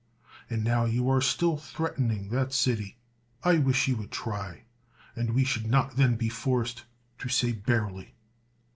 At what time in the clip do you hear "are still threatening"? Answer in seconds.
1.11-2.29